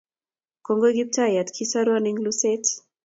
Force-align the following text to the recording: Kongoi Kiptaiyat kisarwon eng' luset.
Kongoi 0.65 0.95
Kiptaiyat 0.97 1.49
kisarwon 1.55 2.07
eng' 2.09 2.23
luset. 2.25 2.63